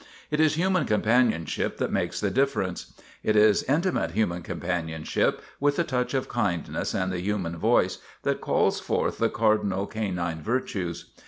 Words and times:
It 0.31 0.39
is 0.39 0.55
human 0.55 0.85
companionship 0.85 1.77
that 1.77 1.91
makes 1.91 2.19
the 2.19 2.31
differ 2.31 2.63
ence. 2.63 2.91
It 3.21 3.35
is 3.35 3.61
intimate 3.61 4.13
human 4.13 4.41
companionship 4.41 5.43
with 5.59 5.75
the 5.75 5.83
touch 5.83 6.15
of 6.15 6.27
kindness 6.27 6.95
and 6.95 7.11
the 7.11 7.21
human 7.21 7.55
voice 7.55 7.99
that 8.23 8.41
calls 8.41 8.79
forth 8.79 9.19
the 9.19 9.29
cardinal 9.29 9.85
canine 9.85 10.41
virtues. 10.41 11.11